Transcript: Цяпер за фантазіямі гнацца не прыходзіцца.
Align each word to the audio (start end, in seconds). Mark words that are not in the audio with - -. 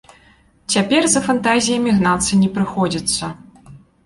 Цяпер 0.75 1.01
за 1.15 1.21
фантазіямі 1.27 1.93
гнацца 1.99 2.41
не 2.41 2.49
прыходзіцца. 2.57 3.31